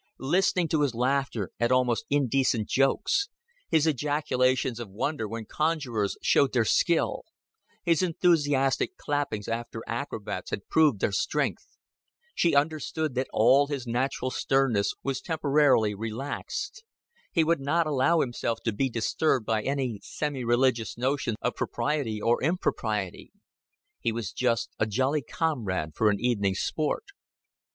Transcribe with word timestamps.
Listening 0.17 0.67
to 0.69 0.81
his 0.81 0.95
laughter 0.95 1.51
at 1.59 1.71
almost 1.71 2.05
indecent 2.09 2.67
jokes, 2.67 3.29
his 3.69 3.85
ejaculations 3.85 4.79
of 4.79 4.89
wonder 4.89 5.27
when 5.27 5.45
conjurers 5.45 6.17
showed 6.23 6.53
their 6.53 6.65
skill, 6.65 7.21
his 7.83 8.01
enthusiastic 8.01 8.97
clappings 8.97 9.47
after 9.47 9.83
acrobats 9.85 10.49
had 10.49 10.67
proved 10.69 11.01
their 11.01 11.11
strength, 11.11 11.77
she 12.33 12.55
understood 12.55 13.13
that 13.13 13.27
all 13.31 13.67
his 13.67 13.85
natural 13.85 14.31
sternness 14.31 14.95
was 15.03 15.21
temporarily 15.21 15.93
relaxed; 15.93 16.83
he 17.31 17.43
would 17.43 17.59
not 17.61 17.85
allow 17.85 18.21
himself 18.21 18.57
to 18.63 18.73
be 18.73 18.89
disturbed 18.89 19.45
by 19.45 19.61
any 19.61 19.99
semi 20.01 20.43
religious 20.43 20.97
notions 20.97 21.37
of 21.43 21.55
propriety 21.55 22.19
or 22.19 22.41
impropriety; 22.41 23.31
he 23.99 24.11
was 24.11 24.33
just 24.33 24.71
a 24.79 24.87
jolly 24.87 25.21
comrade 25.21 25.91
for 25.93 26.09
an 26.09 26.19
evening's 26.19 26.57
sport. 26.59 27.05